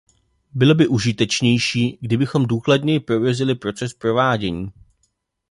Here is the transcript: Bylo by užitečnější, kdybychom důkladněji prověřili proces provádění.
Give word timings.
Bylo 0.53 0.75
by 0.75 0.87
užitečnější, 0.87 1.97
kdybychom 2.01 2.45
důkladněji 2.45 2.99
prověřili 2.99 3.55
proces 3.55 3.93
provádění. 3.93 4.71